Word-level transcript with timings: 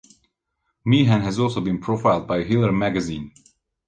Meehan 0.83 1.21
has 1.21 1.37
also 1.37 1.61
been 1.61 1.79
profiled 1.79 2.25
by 2.27 2.41
"Hilary" 2.41 2.73
magazine. 2.73 3.31